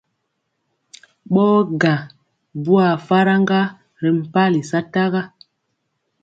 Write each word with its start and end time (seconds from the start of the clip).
Ɓɔɔ 1.33 1.57
gaŋ 1.81 1.99
bwaa 2.63 2.91
faraŋga 3.07 3.59
ri 4.01 4.09
mpali 4.19 4.59
sataga. 4.69 5.21